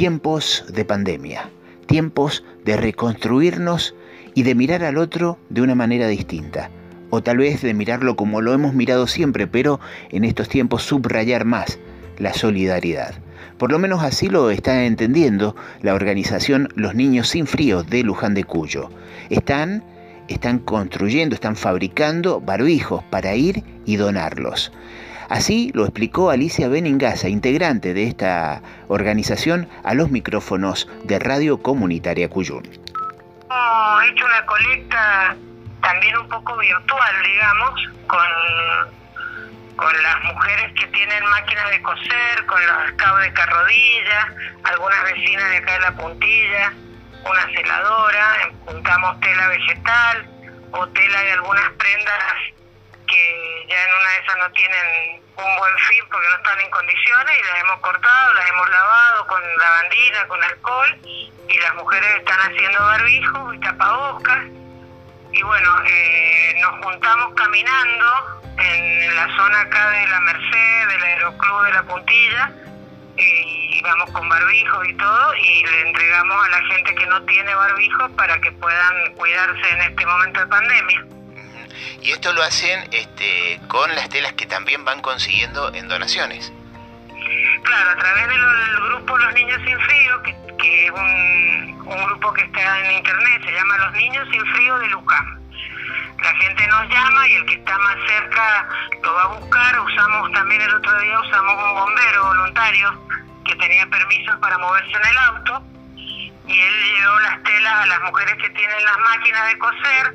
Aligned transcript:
tiempos 0.00 0.64
de 0.72 0.86
pandemia, 0.86 1.50
tiempos 1.84 2.42
de 2.64 2.78
reconstruirnos 2.78 3.94
y 4.34 4.44
de 4.44 4.54
mirar 4.54 4.82
al 4.82 4.96
otro 4.96 5.36
de 5.50 5.60
una 5.60 5.74
manera 5.74 6.08
distinta, 6.08 6.70
o 7.10 7.22
tal 7.22 7.36
vez 7.36 7.60
de 7.60 7.74
mirarlo 7.74 8.16
como 8.16 8.40
lo 8.40 8.54
hemos 8.54 8.72
mirado 8.72 9.06
siempre, 9.06 9.46
pero 9.46 9.78
en 10.08 10.24
estos 10.24 10.48
tiempos 10.48 10.84
subrayar 10.84 11.44
más 11.44 11.78
la 12.18 12.32
solidaridad. 12.32 13.12
Por 13.58 13.72
lo 13.72 13.78
menos 13.78 14.02
así 14.02 14.30
lo 14.30 14.50
está 14.50 14.86
entendiendo 14.86 15.54
la 15.82 15.92
organización 15.92 16.70
Los 16.76 16.94
Niños 16.94 17.28
Sin 17.28 17.46
Frío 17.46 17.82
de 17.82 18.02
Luján 18.02 18.32
de 18.32 18.44
Cuyo. 18.44 18.88
Están, 19.28 19.84
están 20.28 20.60
construyendo, 20.60 21.34
están 21.34 21.56
fabricando 21.56 22.40
barbijos 22.40 23.04
para 23.10 23.34
ir 23.34 23.62
y 23.84 23.96
donarlos. 23.96 24.72
Así 25.30 25.70
lo 25.74 25.84
explicó 25.84 26.30
Alicia 26.30 26.68
Beningasa, 26.68 27.28
integrante 27.28 27.94
de 27.94 28.02
esta 28.08 28.62
organización, 28.88 29.68
a 29.84 29.94
los 29.94 30.10
micrófonos 30.10 30.88
de 31.04 31.20
Radio 31.20 31.62
Comunitaria 31.62 32.28
Cuyún. 32.28 32.64
Hemos 32.66 34.04
hecho 34.10 34.24
una 34.26 34.44
colecta 34.44 35.36
también 35.82 36.16
un 36.16 36.28
poco 36.28 36.56
virtual, 36.58 37.14
digamos, 37.22 37.80
con 38.08 39.00
con 39.76 40.02
las 40.02 40.24
mujeres 40.24 40.74
que 40.78 40.86
tienen 40.88 41.24
máquinas 41.24 41.70
de 41.70 41.80
coser, 41.80 42.46
con 42.46 42.60
los 42.66 42.92
cabos 42.96 43.22
de 43.22 43.32
carrodilla, 43.32 44.34
algunas 44.64 45.04
vecinas 45.04 45.48
de 45.48 45.56
acá 45.56 45.72
de 45.72 45.80
la 45.80 45.96
puntilla, 45.96 46.72
una 47.24 47.46
celadora, 47.54 48.50
juntamos 48.66 49.20
tela 49.20 49.48
vegetal 49.48 50.28
o 50.72 50.86
tela 50.88 51.22
de 51.22 51.32
algunas 51.32 51.70
prendas 51.78 52.24
que 53.10 53.66
ya 53.68 53.82
en 53.82 53.90
una 54.00 54.10
de 54.10 54.18
esas 54.18 54.36
no 54.38 54.52
tienen 54.52 55.22
un 55.36 55.56
buen 55.56 55.78
fin 55.88 56.04
porque 56.10 56.28
no 56.28 56.36
están 56.36 56.60
en 56.60 56.70
condiciones 56.70 57.38
y 57.38 57.42
las 57.42 57.60
hemos 57.60 57.80
cortado, 57.80 58.34
las 58.34 58.48
hemos 58.48 58.70
lavado 58.70 59.26
con 59.26 59.42
lavandina, 59.58 60.28
con 60.28 60.42
alcohol 60.42 60.98
y 61.04 61.58
las 61.58 61.74
mujeres 61.74 62.14
están 62.16 62.38
haciendo 62.40 62.78
barbijos 62.78 63.54
y 63.54 63.58
tapabocas 63.58 64.38
y 65.32 65.42
bueno, 65.42 65.70
eh, 65.86 66.54
nos 66.60 66.84
juntamos 66.84 67.34
caminando 67.34 68.06
en 68.58 69.14
la 69.14 69.36
zona 69.36 69.60
acá 69.60 69.90
de 69.90 70.06
la 70.08 70.20
Merced, 70.20 70.88
del 70.88 71.02
Aeroclub 71.02 71.64
de 71.66 71.72
la 71.72 71.82
Puntilla, 71.84 72.52
y 73.16 73.80
vamos 73.82 74.10
con 74.10 74.28
barbijo 74.28 74.84
y 74.84 74.96
todo, 74.96 75.34
y 75.36 75.64
le 75.64 75.80
entregamos 75.88 76.46
a 76.46 76.48
la 76.48 76.62
gente 76.66 76.94
que 76.94 77.06
no 77.06 77.22
tiene 77.22 77.54
barbijo 77.54 78.08
para 78.16 78.40
que 78.40 78.50
puedan 78.52 79.14
cuidarse 79.14 79.70
en 79.70 79.82
este 79.82 80.06
momento 80.06 80.40
de 80.40 80.46
pandemia. 80.46 81.04
Y 82.02 82.12
esto 82.12 82.32
lo 82.32 82.42
hacen 82.42 82.88
este, 82.92 83.60
con 83.68 83.94
las 83.94 84.08
telas 84.08 84.32
que 84.34 84.46
también 84.46 84.84
van 84.84 85.00
consiguiendo 85.00 85.72
en 85.74 85.88
donaciones. 85.88 86.52
Claro, 87.62 87.90
a 87.90 87.96
través 87.96 88.28
del 88.28 88.80
grupo 88.88 89.18
Los 89.18 89.34
Niños 89.34 89.60
Sin 89.64 89.78
Frío, 89.80 90.22
que, 90.22 90.86
es 90.86 90.90
un, 90.90 91.82
un, 91.86 92.04
grupo 92.06 92.32
que 92.32 92.42
está 92.42 92.80
en 92.80 92.92
internet, 92.92 93.42
se 93.44 93.52
llama 93.52 93.78
Los 93.78 93.92
Niños 93.94 94.28
Sin 94.30 94.44
Frío 94.46 94.78
de 94.78 94.88
Lucam 94.88 95.40
la 96.22 96.34
gente 96.34 96.66
nos 96.66 96.88
llama 96.88 97.28
y 97.28 97.34
el 97.34 97.46
que 97.46 97.54
está 97.54 97.78
más 97.78 97.96
cerca 98.06 98.68
lo 99.02 99.14
va 99.14 99.22
a 99.22 99.26
buscar. 99.28 99.80
Usamos 99.80 100.32
también 100.32 100.60
el 100.60 100.74
otro 100.74 101.00
día, 101.00 101.20
usamos 101.20 101.64
un 101.64 101.74
bombero 101.74 102.24
voluntario 102.24 103.00
que 103.44 103.56
tenía 103.56 103.86
permiso 103.86 104.38
para 104.40 104.58
moverse 104.58 104.92
en 104.92 105.06
el 105.06 105.18
auto 105.18 105.62
y 106.46 106.60
él 106.60 106.74
llevó 106.96 107.18
las 107.20 107.42
telas 107.42 107.74
a 107.74 107.86
las 107.86 108.02
mujeres 108.02 108.34
que 108.34 108.50
tienen 108.50 108.84
las 108.84 108.98
máquinas 108.98 109.46
de 109.48 109.58
coser 109.58 110.14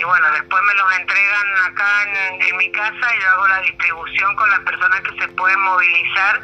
y 0.00 0.04
bueno, 0.04 0.30
después 0.32 0.62
me 0.62 0.74
los 0.76 0.92
entregan 0.98 1.46
acá 1.70 2.02
en, 2.38 2.56
mi 2.56 2.72
casa 2.72 3.14
y 3.14 3.20
yo 3.20 3.28
hago 3.28 3.48
la 3.48 3.60
distribución 3.60 4.34
con 4.34 4.48
las 4.48 4.60
personas 4.60 5.00
que 5.02 5.18
se 5.18 5.28
pueden 5.28 5.60
movilizar 5.60 6.40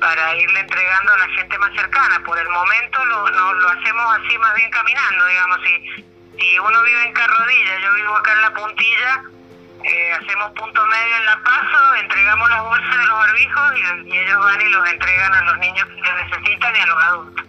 para 0.00 0.34
irle 0.36 0.60
entregando 0.60 1.12
a 1.12 1.18
la 1.18 1.28
gente 1.30 1.58
más 1.58 1.74
cercana. 1.74 2.22
Por 2.24 2.38
el 2.38 2.48
momento 2.48 3.04
lo, 3.06 3.28
lo 3.28 3.68
hacemos 3.68 4.18
así 4.18 4.38
más 4.38 4.54
bien 4.54 4.70
caminando, 4.70 5.26
digamos, 5.26 5.58
y 5.66 6.04
si 6.38 6.58
uno 6.60 6.82
vive 6.82 7.02
en 7.02 7.12
Carrodilla, 7.14 7.78
yo 7.80 7.94
vivo 7.94 8.16
acá 8.16 8.32
en 8.32 8.40
La 8.42 8.54
Puntilla, 8.54 9.24
eh, 9.82 10.12
hacemos 10.12 10.52
punto 10.52 10.86
medio 10.86 11.16
en 11.16 11.26
La 11.26 11.42
Paso, 11.42 11.94
entregamos 11.96 12.48
las 12.48 12.62
bolsas 12.62 12.96
de 12.96 13.06
los 13.06 13.18
barbijos 13.18 13.72
y, 14.06 14.18
ellos 14.18 14.44
van 14.44 14.60
y 14.60 14.68
los 14.68 14.88
entregan 14.88 15.34
a 15.34 15.42
los 15.42 15.58
niños 15.58 15.88
que 15.88 16.12
necesitan 16.12 16.76
y 16.76 16.78
a 16.78 16.86
los 16.86 17.04
adultos. 17.04 17.43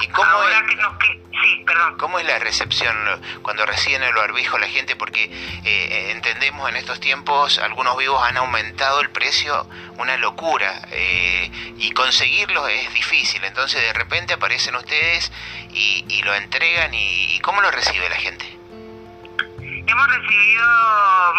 ¿Y 0.00 0.08
cómo 0.08 0.42
es, 0.44 0.56
sí, 1.42 1.62
perdón. 1.66 1.96
¿Cómo 1.98 2.18
es 2.18 2.26
la 2.26 2.38
recepción 2.38 2.96
cuando 3.42 3.64
reciben 3.66 4.02
el 4.02 4.14
barbijo 4.14 4.58
la 4.58 4.68
gente? 4.68 4.96
Porque 4.96 5.24
eh, 5.64 6.10
entendemos 6.12 6.68
en 6.68 6.76
estos 6.76 7.00
tiempos 7.00 7.58
algunos 7.58 7.96
vivos 7.96 8.22
han 8.22 8.36
aumentado 8.36 9.00
el 9.00 9.10
precio 9.10 9.66
una 9.98 10.16
locura 10.16 10.82
eh, 10.90 11.50
y 11.78 11.90
conseguirlo 11.92 12.66
es 12.68 12.92
difícil. 12.94 13.44
Entonces 13.44 13.80
de 13.80 13.92
repente 13.92 14.34
aparecen 14.34 14.74
ustedes 14.74 15.30
y, 15.72 16.22
lo 16.22 16.34
entregan 16.34 16.92
y, 16.92 17.38
¿cómo 17.40 17.60
lo 17.60 17.70
recibe 17.70 18.08
la 18.08 18.16
gente? 18.16 18.44
Hemos 19.58 20.08
recibido 20.08 20.66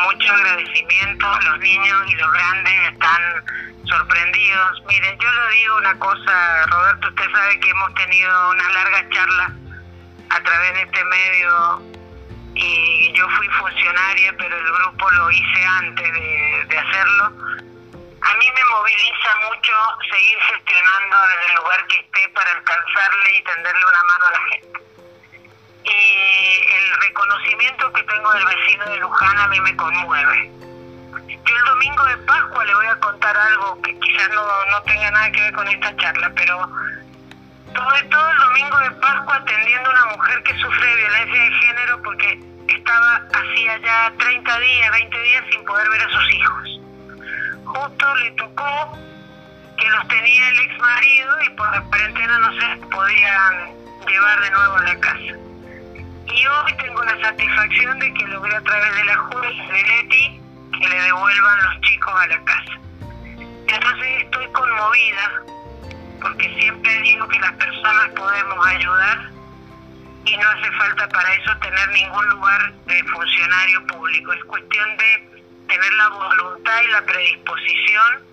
mucho 0.03 0.33
agradecimiento, 0.33 1.39
los 1.41 1.59
niños 1.59 2.03
y 2.07 2.15
los 2.15 2.31
grandes 2.33 2.91
están 2.91 3.43
sorprendidos. 3.91 4.83
Miren, 4.87 5.19
yo 5.19 5.31
le 5.31 5.55
digo 5.55 5.77
una 5.77 5.99
cosa, 5.99 6.65
Roberto, 6.67 7.07
usted 7.09 7.31
sabe 7.31 7.59
que 7.59 7.69
hemos 7.69 7.93
tenido 7.93 8.49
unas 8.49 8.73
largas 8.73 9.09
charlas 9.09 9.51
a 10.29 10.43
través 10.43 10.73
de 10.73 10.81
este 10.81 11.05
medio 11.05 11.81
y 12.55 13.11
yo 13.13 13.29
fui 13.29 13.47
funcionaria, 13.49 14.33
pero 14.37 14.57
el 14.57 14.71
grupo 14.71 15.11
lo 15.11 15.31
hice 15.31 15.65
antes 15.65 16.13
de 16.67 16.77
hacerlo 16.77 17.61
a 18.21 18.33
mí 18.35 18.45
me 18.51 18.65
moviliza 18.65 19.29
mucho 19.49 19.73
seguir 20.09 20.37
gestionando 20.39 21.17
desde 21.27 21.45
el 21.47 21.55
lugar 21.55 21.87
que 21.87 21.99
esté 21.99 22.29
para 22.29 22.51
alcanzarle 22.51 23.37
y 23.37 23.43
tenderle 23.43 23.85
una 23.85 24.03
mano 24.03 24.25
a 24.25 24.31
la 24.31 24.41
gente. 24.49 24.79
Y 25.83 26.73
el 26.75 27.01
reconocimiento 27.01 27.91
que 27.93 28.03
tengo 28.03 28.31
del 28.33 28.45
vecino 28.45 28.85
de 28.85 28.97
Luján 28.97 29.37
a 29.39 29.47
mí 29.47 29.59
me 29.59 29.75
conmueve. 29.75 30.70
Yo 31.27 31.57
el 31.57 31.65
domingo 31.65 32.03
de 32.05 32.17
Pascua 32.17 32.65
le 32.65 32.75
voy 32.75 32.85
a 32.87 32.95
contar 32.99 33.37
algo 33.37 33.81
que 33.81 33.99
quizás 33.99 34.29
no, 34.29 34.41
no 34.71 34.81
tenga 34.83 35.11
nada 35.11 35.31
que 35.31 35.41
ver 35.41 35.53
con 35.53 35.67
esta 35.67 35.95
charla, 35.97 36.31
pero 36.35 36.69
todo, 37.73 38.31
el 38.31 38.37
domingo 38.37 38.79
de 38.79 38.91
Pascua 38.91 39.35
atendiendo 39.35 39.89
a 39.89 39.93
una 39.93 40.05
mujer 40.17 40.43
que 40.43 40.53
sufre 40.57 40.95
violencia 40.95 41.43
de 41.43 41.51
género 41.51 42.01
porque 42.03 42.39
estaba 42.67 43.21
hacía 43.33 43.77
ya 43.79 44.13
30 44.17 44.59
días, 44.59 44.91
20 44.91 45.19
días 45.19 45.43
sin 45.51 45.65
poder 45.65 45.89
ver 45.89 46.01
a 46.01 46.09
sus 46.09 46.33
hijos 46.33 46.81
justo 47.73 48.15
le 48.15 48.31
tocó 48.31 48.97
que 49.77 49.89
los 49.89 50.07
tenía 50.07 50.49
el 50.49 50.59
ex 50.59 50.77
marido 50.79 51.41
y 51.45 51.49
por 51.51 51.71
la 51.71 51.81
cuarentena 51.83 52.39
no 52.39 52.53
se 52.53 52.87
podían 52.87 53.75
llevar 54.07 54.41
de 54.41 54.51
nuevo 54.51 54.75
a 54.75 54.83
la 54.83 54.99
casa. 54.99 55.33
Y 56.33 56.47
hoy 56.47 56.73
tengo 56.77 57.03
la 57.03 57.19
satisfacción 57.21 57.99
de 57.99 58.13
que 58.13 58.27
logré 58.27 58.55
a 58.55 58.61
través 58.61 58.95
de 58.95 59.03
la 59.05 59.17
jueza 59.17 59.73
de 59.73 59.83
Leti 59.83 60.40
que 60.81 60.89
le 60.89 61.01
devuelvan 61.01 61.63
los 61.63 61.81
chicos 61.81 62.13
a 62.13 62.27
la 62.27 62.43
casa. 62.43 62.79
Entonces 63.67 64.23
estoy 64.23 64.47
conmovida 64.51 65.43
porque 66.21 66.53
siempre 66.59 67.01
digo 67.01 67.27
que 67.27 67.39
las 67.39 67.53
personas 67.53 68.09
podemos 68.15 68.67
ayudar 68.67 69.29
y 70.25 70.37
no 70.37 70.49
hace 70.49 70.71
falta 70.73 71.07
para 71.09 71.33
eso 71.33 71.51
tener 71.61 71.89
ningún 71.89 72.29
lugar 72.29 72.73
de 72.85 73.03
funcionario 73.05 73.87
público. 73.87 74.33
Es 74.33 74.43
cuestión 74.45 74.97
de 74.97 75.43
tener 75.67 75.93
la 75.93 76.09
voluntad 76.09 76.81
y 76.83 76.87
la 76.87 77.01
predisposición 77.05 78.31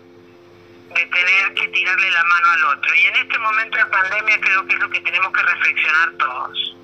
de 0.94 1.06
tener 1.06 1.54
que 1.54 1.68
tirarle 1.68 2.10
la 2.10 2.24
mano 2.24 2.50
al 2.50 2.64
otro. 2.64 2.94
Y 2.94 3.06
en 3.06 3.16
este 3.16 3.38
momento 3.38 3.76
de 3.78 3.86
pandemia 3.86 4.40
creo 4.40 4.66
que 4.66 4.74
es 4.74 4.80
lo 4.80 4.90
que 4.90 5.00
tenemos 5.00 5.32
que 5.32 5.42
reflexionar 5.42 6.12
todos. 6.18 6.77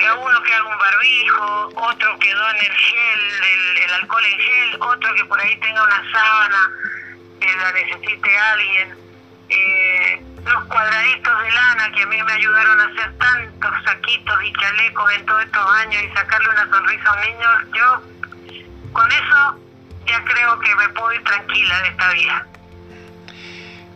Uno 0.00 0.42
que 0.42 0.54
haga 0.54 0.64
un 0.64 0.78
barbijo, 0.78 1.70
otro 1.74 2.18
que 2.18 2.32
done 2.32 2.60
el 2.60 2.76
gel, 2.76 3.44
el, 3.82 3.94
alcohol 3.94 4.24
en 4.24 4.38
gel, 4.38 4.78
otro 4.80 5.14
que 5.14 5.24
por 5.24 5.40
ahí 5.40 5.56
tenga 5.58 5.82
una 5.82 6.12
sábana 6.12 6.70
que 7.40 7.56
la 7.56 7.72
necesite 7.72 8.38
alguien. 8.38 8.96
Eh, 9.48 10.22
los 10.44 10.64
cuadraditos 10.64 11.42
de 11.42 11.50
lana 11.50 11.92
que 11.92 12.02
a 12.02 12.06
mí 12.06 12.22
me 12.22 12.32
ayudaron 12.32 12.80
a 12.80 12.84
hacer 12.84 13.18
tantos 13.18 13.72
saquitos 13.84 14.44
y 14.44 14.52
chalecos 14.52 15.12
en 15.12 15.26
todos 15.26 15.44
estos 15.44 15.70
años 15.72 16.02
y 16.02 16.08
sacarle 16.14 16.48
una 16.48 16.68
sonrisa 16.70 17.10
a 17.10 17.14
un 17.14 17.20
niño, 17.20 17.48
yo 17.74 18.02
con 18.92 19.10
eso 19.10 19.58
ya 20.06 20.24
creo 20.24 20.58
que 20.60 20.74
me 20.76 20.88
puedo 20.90 21.12
ir 21.12 21.24
tranquila 21.24 21.82
de 21.82 21.88
esta 21.88 22.12
vida. 22.12 22.46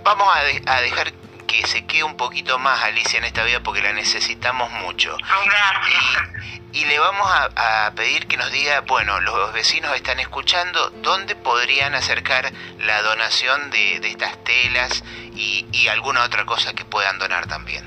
Vamos 0.05 0.29
a, 0.67 0.81
dejar 0.81 1.13
que 1.53 1.67
se 1.67 1.85
quede 1.85 2.03
un 2.03 2.17
poquito 2.17 2.59
más 2.59 2.83
Alicia 2.83 3.19
en 3.19 3.25
esta 3.25 3.45
vida 3.45 3.61
porque 3.63 3.83
la 3.83 3.93
necesitamos 3.93 4.71
mucho. 4.71 5.17
Gracias. 5.19 6.55
Y, 6.73 6.87
le 6.87 6.99
vamos 6.99 7.29
a, 7.31 7.93
pedir 7.95 8.27
que 8.27 8.39
nos 8.39 8.51
diga, 8.51 8.81
bueno, 8.81 9.21
los 9.21 9.53
vecinos 9.53 9.95
están 9.95 10.19
escuchando, 10.19 10.89
¿dónde 11.03 11.37
podrían 11.37 11.95
acercar 11.95 12.51
la 12.79 13.03
donación 13.03 13.71
de, 13.71 13.97
estas 13.97 14.43
telas 14.45 15.05
y, 15.35 15.89
alguna 15.89 16.23
otra 16.23 16.47
cosa 16.47 16.73
que 16.73 16.87
puedan 16.87 17.19
donar 17.19 17.47
también? 17.47 17.87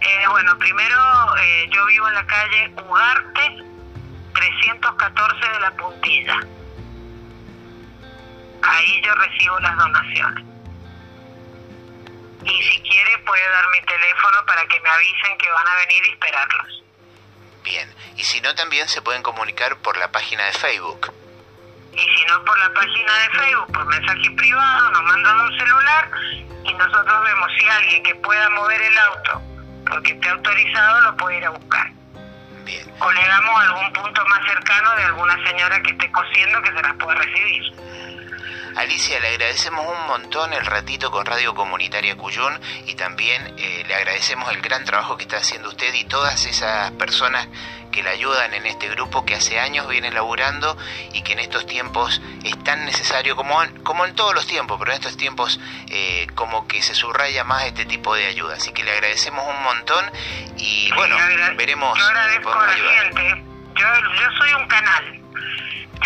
Eh, 0.00 0.28
bueno, 0.30 0.56
primero 0.58 1.36
eh, 1.42 1.68
yo 1.72 1.84
vivo 1.86 2.06
en 2.06 2.14
la 2.14 2.26
calle 2.26 2.72
Ugarte, 2.86 3.64
314 4.34 5.50
de 5.50 5.60
la 5.60 5.70
puntilla. 5.72 6.40
Ahí 8.62 9.02
yo 9.04 9.14
recibo 9.16 9.58
las 9.58 9.76
donaciones. 9.76 10.47
Y 12.44 12.62
si 12.62 12.80
quiere 12.82 13.18
puede 13.18 13.48
dar 13.50 13.64
mi 13.70 13.80
teléfono 13.86 14.46
para 14.46 14.66
que 14.66 14.80
me 14.80 14.88
avisen 14.88 15.38
que 15.38 15.50
van 15.50 15.68
a 15.68 15.76
venir 15.76 16.06
y 16.06 16.10
esperarlos. 16.10 16.82
Bien, 17.64 17.94
y 18.16 18.24
si 18.24 18.40
no 18.40 18.54
también 18.54 18.88
se 18.88 19.02
pueden 19.02 19.22
comunicar 19.22 19.76
por 19.78 19.96
la 19.96 20.10
página 20.10 20.44
de 20.46 20.52
Facebook. 20.52 21.12
Y 21.92 22.00
si 22.00 22.24
no 22.26 22.44
por 22.44 22.58
la 22.58 22.72
página 22.72 23.12
de 23.14 23.30
Facebook, 23.30 23.72
por 23.72 23.86
mensaje 23.86 24.30
privado, 24.36 24.90
nos 24.90 25.02
mandan 25.02 25.40
un 25.40 25.58
celular 25.58 26.10
y 26.64 26.74
nosotros 26.74 27.24
vemos 27.24 27.50
si 27.58 27.68
alguien 27.68 28.02
que 28.04 28.14
pueda 28.16 28.48
mover 28.50 28.80
el 28.80 28.98
auto 28.98 29.42
porque 29.88 30.12
esté 30.12 30.28
autorizado 30.28 31.00
lo 31.02 31.16
puede 31.16 31.38
ir 31.38 31.46
a 31.46 31.50
buscar. 31.50 31.90
Bien. 32.64 32.86
O 33.00 33.10
le 33.10 33.26
damos 33.26 33.60
algún 33.60 33.92
punto 33.92 34.24
más 34.26 34.46
cercano 34.46 34.94
de 34.96 35.04
alguna 35.04 35.34
señora 35.46 35.80
que 35.82 35.90
esté 35.90 36.10
cosiendo 36.12 36.62
que 36.62 36.72
se 36.72 36.82
las 36.82 36.94
pueda 36.94 37.14
recibir. 37.14 37.72
Alicia, 38.78 39.18
le 39.18 39.30
agradecemos 39.30 39.84
un 39.84 40.06
montón 40.06 40.52
el 40.52 40.64
ratito 40.64 41.10
con 41.10 41.26
Radio 41.26 41.52
Comunitaria 41.52 42.16
Cuyún 42.16 42.60
y 42.86 42.94
también 42.94 43.56
eh, 43.58 43.82
le 43.88 43.92
agradecemos 43.92 44.52
el 44.52 44.60
gran 44.60 44.84
trabajo 44.84 45.16
que 45.16 45.24
está 45.24 45.38
haciendo 45.38 45.68
usted 45.68 45.92
y 45.94 46.04
todas 46.04 46.46
esas 46.46 46.92
personas 46.92 47.48
que 47.90 48.04
le 48.04 48.10
ayudan 48.10 48.54
en 48.54 48.66
este 48.66 48.88
grupo 48.88 49.24
que 49.24 49.34
hace 49.34 49.58
años 49.58 49.88
viene 49.88 50.12
laburando 50.12 50.78
y 51.12 51.22
que 51.22 51.32
en 51.32 51.40
estos 51.40 51.66
tiempos 51.66 52.22
es 52.44 52.62
tan 52.62 52.84
necesario 52.84 53.34
como 53.34 53.60
en, 53.64 53.82
como 53.82 54.06
en 54.06 54.14
todos 54.14 54.32
los 54.32 54.46
tiempos, 54.46 54.78
pero 54.78 54.92
en 54.92 54.98
estos 54.98 55.16
tiempos 55.16 55.58
eh, 55.88 56.28
como 56.36 56.68
que 56.68 56.80
se 56.80 56.94
subraya 56.94 57.42
más 57.42 57.64
este 57.64 57.84
tipo 57.84 58.14
de 58.14 58.26
ayuda. 58.26 58.54
Así 58.54 58.70
que 58.72 58.84
le 58.84 58.92
agradecemos 58.92 59.44
un 59.44 59.60
montón 59.60 60.08
y 60.56 60.92
bueno, 60.92 61.16
veremos. 61.56 61.98
Yo 61.98 62.04
agradezco 62.04 62.52
a 62.52 62.66
la 62.68 62.72
gente, 62.74 63.44
yo, 63.74 63.86
yo 64.20 64.30
soy 64.38 64.54
un 64.54 64.68
canal. 64.68 65.18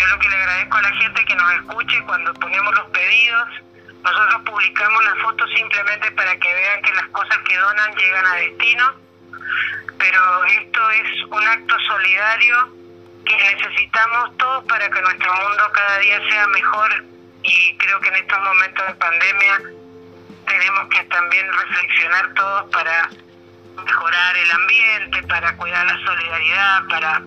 Yo 0.03 0.09
lo 0.09 0.19
que 0.19 0.29
le 0.29 0.35
agradezco 0.35 0.77
a 0.77 0.81
la 0.81 0.91
gente 0.97 1.25
que 1.25 1.35
nos 1.35 1.53
escuche 1.53 2.03
cuando 2.05 2.33
ponemos 2.33 2.75
los 2.75 2.89
pedidos. 2.89 3.47
Nosotros 4.03 4.41
publicamos 4.45 5.05
la 5.05 5.15
foto 5.23 5.47
simplemente 5.47 6.11
para 6.11 6.35
que 6.37 6.53
vean 6.53 6.81
que 6.81 6.93
las 6.93 7.07
cosas 7.07 7.37
que 7.47 7.57
donan 7.57 7.95
llegan 7.95 8.25
a 8.25 8.35
destino 8.35 9.03
pero 10.03 10.43
esto 10.45 10.89
es 10.91 11.23
un 11.29 11.47
acto 11.47 11.75
solidario 11.87 12.55
que 13.25 13.37
necesitamos 13.37 14.35
todos 14.37 14.65
para 14.65 14.89
que 14.89 15.01
nuestro 15.01 15.33
mundo 15.33 15.63
cada 15.73 15.97
día 15.99 16.19
sea 16.29 16.45
mejor 16.47 17.05
y 17.41 17.77
creo 17.77 18.01
que 18.01 18.09
en 18.09 18.15
estos 18.15 18.39
momentos 18.39 18.87
de 18.87 18.93
pandemia 18.95 19.61
tenemos 20.45 20.89
que 20.89 21.03
también 21.05 21.47
reflexionar 21.53 22.33
todos 22.33 22.69
para 22.71 23.09
mejorar 23.75 24.37
el 24.37 24.51
ambiente, 24.51 25.23
para 25.23 25.55
cuidar 25.57 25.85
la 25.85 25.97
solidaridad, 26.05 26.87
para 26.89 27.21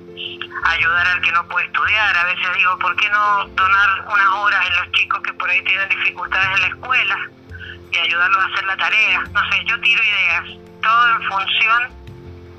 ayudar 0.64 1.06
al 1.08 1.20
que 1.20 1.32
no 1.32 1.46
puede 1.48 1.66
estudiar. 1.66 2.16
A 2.16 2.25
veces 2.25 2.46
digo, 2.56 2.78
¿por 2.78 2.96
qué 2.96 3.08
no 3.10 3.46
donar 3.48 4.00
unas 4.06 4.28
horas 4.28 4.66
en 4.66 4.76
los 4.76 4.93
chicos 4.93 5.20
que 5.22 5.32
por 5.34 5.48
ahí 5.50 5.62
tienen 5.64 5.88
dificultades 5.88 6.48
en 6.54 6.60
la 6.60 6.66
escuela 6.69 7.16
y 7.93 7.98
ayudarlos 7.98 8.43
a 8.43 8.46
hacer 8.46 8.64
la 8.64 8.76
tarea? 8.76 9.20
No 9.32 9.40
sé, 9.50 9.64
yo 9.66 9.81
tiro 9.81 10.02
ideas, 10.02 10.44
todo 10.82 11.16
en 11.16 11.22
función 11.28 12.06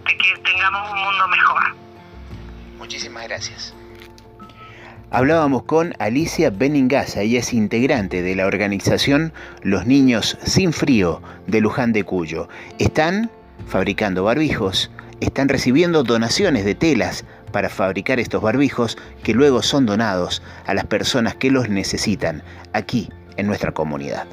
que 0.05 0.37
tengamos 0.43 0.91
un 0.91 0.99
mundo 0.99 1.27
mejor. 1.27 1.63
Muchísimas 2.77 3.27
gracias. 3.27 3.73
Hablábamos 5.09 5.63
con 5.63 5.93
Alicia 5.99 6.49
Beningasa, 6.49 7.21
ella 7.21 7.39
es 7.39 7.53
integrante 7.53 8.21
de 8.21 8.35
la 8.35 8.45
organización 8.45 9.33
Los 9.61 9.85
Niños 9.85 10.37
Sin 10.43 10.73
Frío 10.73 11.21
de 11.47 11.61
Luján 11.61 11.93
de 11.93 12.03
Cuyo. 12.03 12.49
Están 12.77 13.31
fabricando 13.65 14.23
barbijos, 14.23 14.91
están 15.19 15.49
recibiendo 15.49 16.03
donaciones 16.03 16.65
de 16.65 16.75
telas 16.75 17.25
para 17.51 17.69
fabricar 17.69 18.19
estos 18.19 18.41
barbijos 18.41 18.97
que 19.23 19.33
luego 19.33 19.63
son 19.63 19.85
donados 19.85 20.41
a 20.65 20.73
las 20.73 20.85
personas 20.85 21.35
que 21.35 21.49
los 21.49 21.69
necesitan 21.69 22.43
aquí 22.73 23.09
en 23.37 23.47
nuestra 23.47 23.71
comunidad. 23.71 24.25